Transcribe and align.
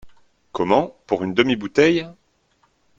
Comment, 0.51 0.97
pour 1.05 1.23
une 1.23 1.35
demi-bouteille? 1.35 2.09